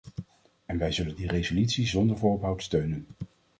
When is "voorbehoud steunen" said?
2.17-3.07